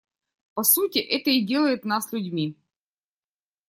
[0.55, 2.55] По сути, это и делает нас людьми.